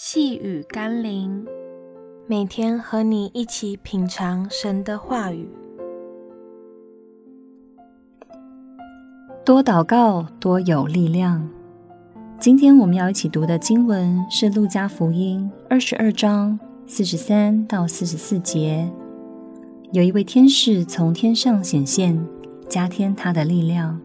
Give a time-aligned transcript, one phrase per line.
[0.00, 1.44] 细雨甘霖，
[2.28, 5.50] 每天和你一起品尝神的话语。
[9.44, 11.50] 多祷告，多有力量。
[12.38, 16.56] 今天我们要一起读的经文是《路加福音》二十二章
[16.86, 18.88] 四十三到四十四节。
[19.90, 22.24] 有一位天使从天上显现，
[22.68, 24.00] 加添他的力量。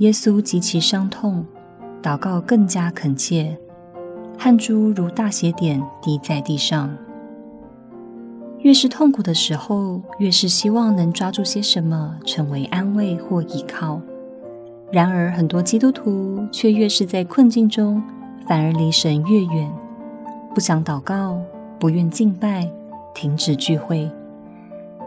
[0.00, 1.46] 耶稣极其伤痛，
[2.02, 3.56] 祷告更加恳切。
[4.38, 6.94] 汗珠如大血点滴在地上。
[8.60, 14.00] 越是痛苦的时候，越是希望能抓住些什么成为安慰或依靠。
[14.90, 18.02] 然而，很多基督徒却越是在困境中，
[18.46, 19.70] 反而离神越远，
[20.54, 21.40] 不想祷告，
[21.78, 22.68] 不愿敬拜，
[23.14, 24.10] 停止聚会。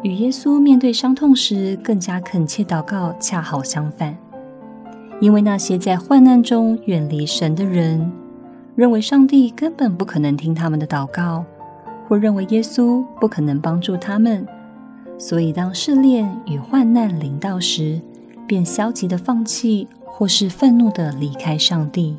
[0.03, 4.16] 与耶稣面对伤痛时更加恳切祷告，恰好相反。
[5.19, 8.09] 因为那些在患难中远离神的人，
[8.79, 11.44] 认为上帝根本不可能听他们的祷告，
[12.08, 14.47] 或认为耶稣不可能帮助他们，
[15.17, 17.99] 所以当试炼与患难临到时，
[18.47, 22.16] 便消极的放弃，或是愤怒的离开上帝。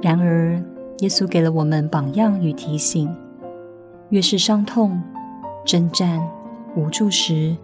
[0.00, 0.62] 然而，
[1.00, 3.12] 耶稣给了我们榜样与提醒：
[4.10, 5.02] 越是伤痛、
[5.64, 6.22] 征战、
[6.76, 7.56] 无助时，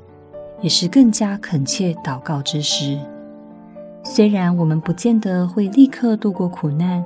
[0.60, 2.98] 也是更加恳切祷告之时。
[4.02, 7.04] 虽然我们不见得会立刻度过苦难。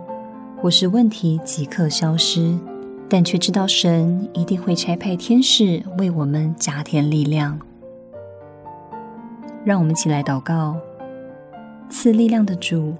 [0.60, 2.54] 或是问题即刻消失，
[3.08, 7.58] 但却知道神一定会差派天使为我们加添力量。
[9.64, 10.76] 让我们一起来祷告：
[11.88, 12.94] 赐力量的主，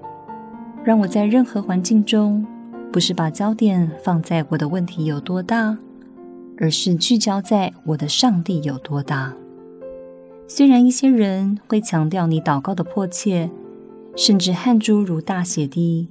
[0.83, 2.45] 让我在任何环境中，
[2.91, 5.77] 不是把焦点放在我的问题有多大，
[6.57, 9.33] 而是聚焦在我的上帝有多大。
[10.47, 13.51] 虽然一些人会强调你祷告的迫切，
[14.15, 16.07] 甚至汗珠如大血滴。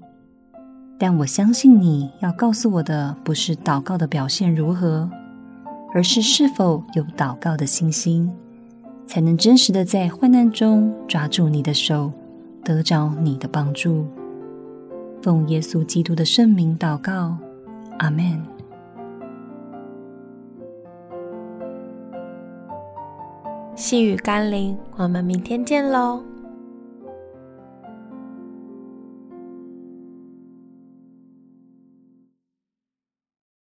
[1.02, 5.08] 但我相信你要告诉我的不是祷告的表现如何，
[5.94, 8.30] 而是是否有祷告的信心，
[9.06, 12.12] 才能真实的在患难中抓住你的手，
[12.62, 14.05] 得着你的帮助。
[15.22, 17.34] 奉耶稣基督的圣名祷告，
[17.98, 18.42] 阿门。
[23.74, 26.30] 细雨甘霖，我们明天见喽。